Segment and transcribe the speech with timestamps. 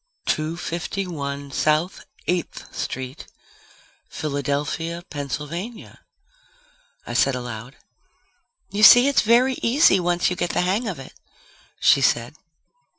[0.25, 3.27] "Two fifty one South Eighth Street,
[4.09, 5.99] Philadelphia, Pennsylvania,"
[7.05, 7.75] I said aloud.
[8.71, 11.13] "You see, it's very easy once you get the hang of it,"
[11.79, 12.33] she said.